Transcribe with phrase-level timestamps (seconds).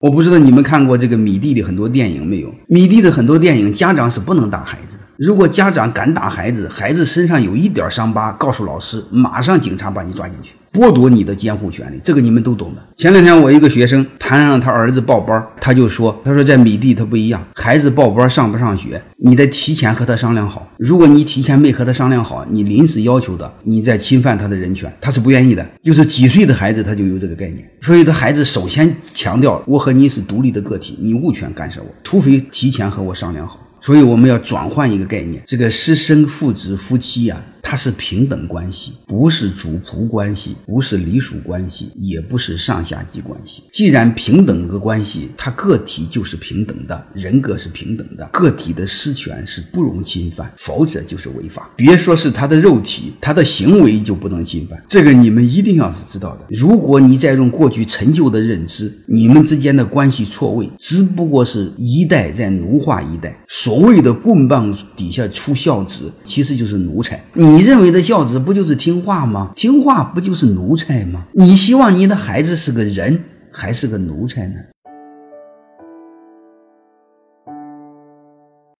[0.00, 2.54] 我不知道你们看过这个米蒂的很多电影没有？
[2.68, 5.02] 米蒂的很多电影，家长是不能打孩子的。
[5.20, 10.54] 如果家长敢打孩子，孩子身上有一点伤疤，告诉老师，马上警察把你抓进去。
[10.72, 12.80] 剥夺你的监护权利，这个你们都懂的。
[12.96, 20.66] 前两天我一个学生谈上他儿子报班，他就说：“他说在米地他不一样，孩子报班上不上学，你得提前和他商量好。
[20.78, 25.68] 如果你提前没和他商量好，你临时要求的，你在侵犯他的人权，他是不愿意的。
[25.82, 33.60] 就是几岁的孩子他就有这个概念，所以他孩子首先强调我和你是独立的个体，你无权干涉我，除非提前和我商量好。
[33.80, 43.62] 所以我们要转换一个概念，这个师生父子夫妻呀。”它是平等关系，不是主仆关系，不是隶属关系，也不是上下级关系。
[43.70, 51.70] 既然平等个关系，它个体就是平等的，人格是平等的，个体的私权是不容侵犯，否则就是违法。
[51.76, 54.82] 别说是他的肉体，他的行为就不能侵犯。
[54.88, 56.46] 这个你们一定要是知道的。
[56.50, 63.40] 如果你再用过去陈旧的认知，你们之间的关系错位，只不过是一代在奴化一代。
[63.46, 67.24] 所谓的棍棒底下出孝子，其实就是奴才。
[67.34, 67.59] 你。
[67.60, 69.52] 你认为的孝子不就是听话吗？
[69.54, 71.26] 听话不就是奴才吗？
[71.34, 73.22] 你希望你的孩子是个人
[73.52, 74.54] 还是个奴才呢？